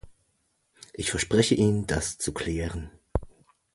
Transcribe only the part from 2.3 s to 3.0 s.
klären.